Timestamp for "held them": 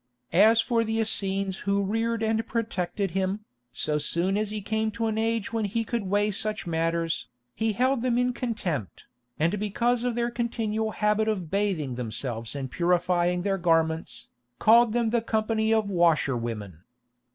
7.73-8.17